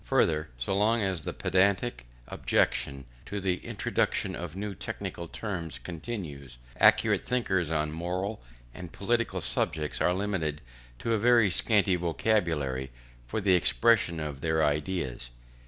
Further, 0.05 0.49
so 0.57 0.75
long 0.75 1.03
as 1.03 1.25
the 1.25 1.31
pedantic 1.31 2.07
objection 2.27 3.05
to 3.27 3.39
the 3.39 3.57
introduction 3.57 4.35
of 4.35 4.55
new 4.55 4.73
technical 4.73 5.27
terms 5.27 5.77
continues, 5.77 6.57
accurate 6.79 7.23
thinkers 7.23 7.69
on 7.69 7.91
moral 7.91 8.41
and 8.73 8.91
political 8.91 9.41
subjects 9.41 10.01
are 10.01 10.15
limited 10.15 10.59
to 10.97 11.13
a 11.13 11.19
very 11.19 11.51
scanty 11.51 11.95
vocabulary 11.97 12.89
for 13.27 13.39
the 13.39 13.53
expression 13.53 14.19
of 14.19 14.41
their 14.41 14.63
ideas. 14.65 15.29